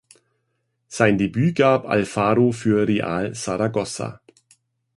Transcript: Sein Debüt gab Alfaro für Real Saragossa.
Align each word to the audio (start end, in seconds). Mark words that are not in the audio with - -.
Sein 0.87 1.19
Debüt 1.19 1.57
gab 1.57 1.87
Alfaro 1.87 2.53
für 2.53 2.87
Real 2.87 3.35
Saragossa. 3.35 4.19